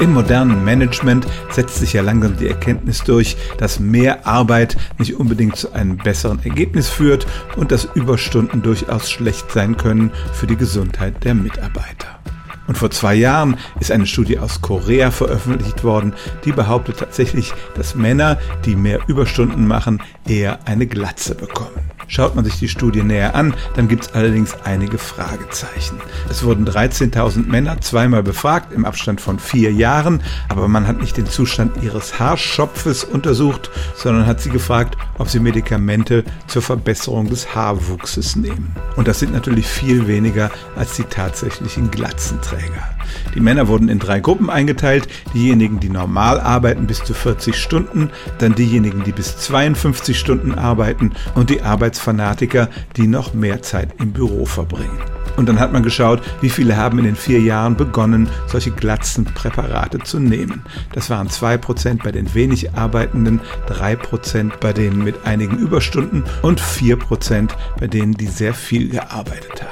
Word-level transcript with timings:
Im 0.00 0.14
modernen 0.14 0.64
Management 0.64 1.26
setzt 1.50 1.76
sich 1.76 1.92
ja 1.92 2.02
langsam 2.02 2.36
die 2.36 2.46
Erkenntnis 2.46 3.02
durch, 3.02 3.36
dass 3.58 3.80
mehr 3.80 4.26
Arbeit 4.26 4.76
nicht 4.98 5.16
unbedingt 5.16 5.56
zu 5.56 5.72
einem 5.72 5.96
besseren 5.96 6.40
Ergebnis 6.44 6.88
führt 6.88 7.26
und 7.56 7.72
dass 7.72 7.88
Überstunden 7.94 8.62
durchaus 8.62 9.10
schlecht 9.10 9.50
sein 9.50 9.76
können 9.76 10.12
für 10.32 10.46
die 10.46 10.56
Gesundheit 10.56 11.24
der 11.24 11.34
Mitarbeiter. 11.34 12.20
Und 12.68 12.78
vor 12.78 12.90
zwei 12.90 13.14
Jahren 13.14 13.56
ist 13.80 13.90
eine 13.90 14.06
Studie 14.06 14.38
aus 14.38 14.60
Korea 14.60 15.10
veröffentlicht 15.10 15.82
worden, 15.82 16.12
die 16.44 16.52
behauptet 16.52 16.98
tatsächlich, 16.98 17.52
dass 17.74 17.94
Männer, 17.94 18.38
die 18.66 18.76
mehr 18.76 19.00
Überstunden 19.08 19.66
machen, 19.66 20.02
eher 20.28 20.60
eine 20.66 20.86
Glatze 20.86 21.34
bekommen. 21.34 21.87
Schaut 22.08 22.34
man 22.34 22.44
sich 22.44 22.58
die 22.58 22.68
Studie 22.68 23.02
näher 23.02 23.34
an, 23.34 23.54
dann 23.76 23.86
gibt 23.86 24.06
es 24.06 24.14
allerdings 24.14 24.56
einige 24.64 24.98
Fragezeichen. 24.98 26.00
Es 26.28 26.42
wurden 26.42 26.66
13.000 26.66 27.46
Männer 27.46 27.80
zweimal 27.80 28.22
befragt 28.22 28.72
im 28.72 28.84
Abstand 28.84 29.20
von 29.20 29.38
vier 29.38 29.72
Jahren, 29.72 30.22
aber 30.48 30.68
man 30.68 30.86
hat 30.86 31.00
nicht 31.00 31.16
den 31.18 31.26
Zustand 31.26 31.82
ihres 31.82 32.18
Haarschopfes 32.18 33.04
untersucht, 33.04 33.70
sondern 33.94 34.26
hat 34.26 34.40
sie 34.40 34.50
gefragt, 34.50 34.96
ob 35.18 35.28
sie 35.28 35.38
Medikamente 35.38 36.24
zur 36.46 36.62
Verbesserung 36.62 37.28
des 37.28 37.54
Haarwuchses 37.54 38.36
nehmen. 38.36 38.74
Und 38.96 39.06
das 39.06 39.20
sind 39.20 39.32
natürlich 39.32 39.66
viel 39.66 40.08
weniger 40.08 40.50
als 40.76 40.96
die 40.96 41.04
tatsächlichen 41.04 41.90
Glatzenträger. 41.90 42.97
Die 43.34 43.40
Männer 43.40 43.68
wurden 43.68 43.88
in 43.88 43.98
drei 43.98 44.20
Gruppen 44.20 44.50
eingeteilt. 44.50 45.08
Diejenigen, 45.34 45.80
die 45.80 45.88
normal 45.88 46.40
arbeiten 46.40 46.86
bis 46.86 47.02
zu 47.04 47.14
40 47.14 47.56
Stunden, 47.56 48.10
dann 48.38 48.54
diejenigen, 48.54 49.04
die 49.04 49.12
bis 49.12 49.36
52 49.38 50.18
Stunden 50.18 50.54
arbeiten 50.54 51.12
und 51.34 51.50
die 51.50 51.62
Arbeitsfanatiker, 51.62 52.68
die 52.96 53.06
noch 53.06 53.34
mehr 53.34 53.62
Zeit 53.62 53.94
im 53.98 54.12
Büro 54.12 54.44
verbringen. 54.44 54.98
Und 55.38 55.48
dann 55.48 55.60
hat 55.60 55.72
man 55.72 55.84
geschaut, 55.84 56.20
wie 56.40 56.50
viele 56.50 56.76
haben 56.76 56.98
in 56.98 57.04
den 57.04 57.14
vier 57.14 57.40
Jahren 57.40 57.76
begonnen, 57.76 58.28
solche 58.48 58.72
Glatzenpräparate 58.72 60.00
zu 60.00 60.18
nehmen. 60.18 60.64
Das 60.92 61.10
waren 61.10 61.28
2% 61.28 62.02
bei 62.02 62.10
den 62.10 62.34
wenig 62.34 62.74
Arbeitenden, 62.74 63.40
3% 63.68 64.58
bei 64.58 64.72
denen 64.72 65.04
mit 65.04 65.24
einigen 65.26 65.58
Überstunden 65.58 66.24
und 66.42 66.60
4% 66.60 67.50
bei 67.78 67.86
denen, 67.86 68.14
die 68.14 68.26
sehr 68.26 68.52
viel 68.52 68.88
gearbeitet 68.88 69.62
haben. 69.62 69.67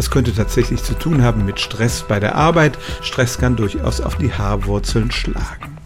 Das 0.00 0.10
könnte 0.10 0.32
tatsächlich 0.32 0.82
zu 0.82 0.94
tun 0.94 1.22
haben 1.22 1.44
mit 1.44 1.60
Stress 1.60 2.06
bei 2.08 2.18
der 2.18 2.34
Arbeit. 2.34 2.78
Stress 3.02 3.36
kann 3.36 3.54
durchaus 3.54 4.00
auf 4.00 4.16
die 4.16 4.32
Haarwurzeln 4.32 5.10
schlagen. 5.10 5.76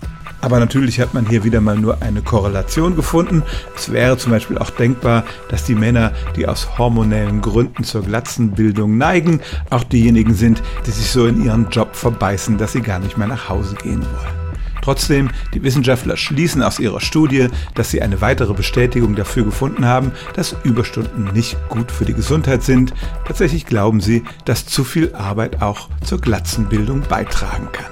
Aber 0.40 0.60
natürlich 0.60 1.00
hat 1.00 1.14
man 1.14 1.26
hier 1.26 1.42
wieder 1.42 1.60
mal 1.60 1.76
nur 1.76 2.00
eine 2.00 2.22
Korrelation 2.22 2.94
gefunden. 2.94 3.42
Es 3.74 3.90
wäre 3.90 4.16
zum 4.16 4.30
Beispiel 4.30 4.56
auch 4.58 4.70
denkbar, 4.70 5.24
dass 5.48 5.64
die 5.64 5.74
Männer, 5.74 6.12
die 6.36 6.46
aus 6.46 6.78
hormonellen 6.78 7.40
Gründen 7.40 7.82
zur 7.82 8.04
Glatzenbildung 8.04 8.96
neigen, 8.98 9.40
auch 9.70 9.82
diejenigen 9.82 10.34
sind, 10.34 10.62
die 10.86 10.92
sich 10.92 11.10
so 11.10 11.26
in 11.26 11.44
ihren 11.44 11.70
Job 11.70 11.96
verbeißen, 11.96 12.56
dass 12.56 12.70
sie 12.70 12.82
gar 12.82 13.00
nicht 13.00 13.18
mehr 13.18 13.26
nach 13.26 13.48
Hause 13.48 13.74
gehen 13.74 14.02
wollen. 14.02 14.43
Trotzdem, 14.84 15.30
die 15.54 15.62
Wissenschaftler 15.62 16.18
schließen 16.18 16.62
aus 16.62 16.78
ihrer 16.78 17.00
Studie, 17.00 17.48
dass 17.74 17.90
sie 17.90 18.02
eine 18.02 18.20
weitere 18.20 18.52
Bestätigung 18.52 19.14
dafür 19.14 19.44
gefunden 19.44 19.86
haben, 19.86 20.12
dass 20.34 20.54
Überstunden 20.62 21.32
nicht 21.32 21.56
gut 21.70 21.90
für 21.90 22.04
die 22.04 22.12
Gesundheit 22.12 22.62
sind. 22.62 22.92
Tatsächlich 23.26 23.64
glauben 23.64 24.02
sie, 24.02 24.24
dass 24.44 24.66
zu 24.66 24.84
viel 24.84 25.14
Arbeit 25.14 25.62
auch 25.62 25.88
zur 26.04 26.20
Glatzenbildung 26.20 27.00
beitragen 27.08 27.70
kann. 27.72 27.86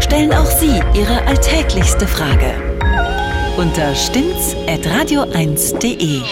Stellen 0.00 0.32
auch 0.32 0.46
Sie 0.46 0.80
Ihre 0.94 1.22
alltäglichste 1.26 2.06
Frage 2.06 2.54
unter 3.58 3.94
stimmtz.radio1.de. 3.94 6.22